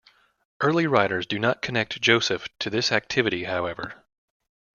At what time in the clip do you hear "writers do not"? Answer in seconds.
0.87-1.61